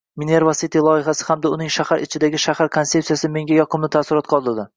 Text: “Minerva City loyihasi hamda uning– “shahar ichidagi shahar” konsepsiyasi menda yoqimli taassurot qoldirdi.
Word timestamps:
“Minerva 0.19 0.53
City 0.59 0.79
loyihasi 0.85 1.27
hamda 1.27 1.51
uning– 1.57 1.69
“shahar 1.75 2.01
ichidagi 2.07 2.41
shahar” 2.47 2.73
konsepsiyasi 2.79 3.33
menda 3.37 3.61
yoqimli 3.61 3.93
taassurot 3.99 4.33
qoldirdi. 4.35 4.69